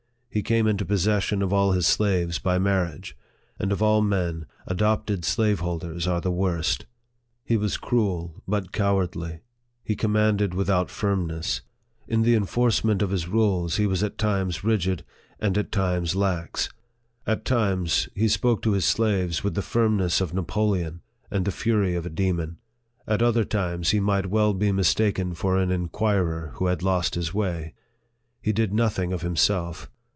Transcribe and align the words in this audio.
He 0.33 0.41
came 0.43 0.65
into 0.65 0.85
possession 0.85 1.41
of 1.41 1.51
all 1.51 1.73
his 1.73 1.85
slaves 1.85 2.39
by 2.39 2.57
marriage; 2.57 3.17
and 3.59 3.69
of 3.69 3.81
all 3.83 4.01
men, 4.01 4.45
adopted 4.65 5.25
slaveholders 5.25 6.07
are 6.07 6.21
the 6.21 6.31
worst. 6.31 6.85
He 7.43 7.57
was 7.57 7.75
cruel, 7.75 8.41
but 8.47 8.71
cowardly. 8.71 9.41
He 9.83 9.93
commanded 9.97 10.53
without 10.53 10.89
firmness. 10.89 11.63
In 12.07 12.21
the 12.21 12.33
enforcement 12.35 13.01
of 13.01 13.11
LIFE 13.11 13.23
OF 13.23 13.23
FREDERICK 13.23 13.31
DOUGLASS. 13.41 13.71
53 13.73 13.81
his 13.81 13.83
rules, 13.83 13.83
he 13.83 13.87
was 13.87 14.03
at 14.03 14.17
times 14.17 14.63
rigid, 14.63 15.03
and 15.41 15.57
at 15.57 15.69
times 15.73 16.15
lax. 16.15 16.69
At 17.27 17.43
times, 17.43 18.07
he 18.15 18.29
spoke 18.29 18.61
to 18.61 18.71
his 18.71 18.85
slaves 18.85 19.43
with 19.43 19.55
the 19.55 19.61
firmness 19.61 20.21
of 20.21 20.33
Na 20.33 20.43
poleon 20.43 21.01
and 21.29 21.43
the 21.43 21.51
fury 21.51 21.93
of 21.93 22.05
a 22.05 22.09
demon; 22.09 22.57
at 23.05 23.21
other 23.21 23.43
times, 23.43 23.89
he 23.89 23.99
might 23.99 24.27
well 24.27 24.53
be 24.53 24.71
mistaken 24.71 25.33
for 25.33 25.57
an 25.57 25.71
inquirer 25.71 26.51
who 26.55 26.67
had 26.67 26.81
lost 26.81 27.15
his 27.15 27.33
way. 27.33 27.73
He 28.41 28.53
did 28.53 28.73
nothing 28.73 29.11
of 29.11 29.23
himself. 29.23 29.89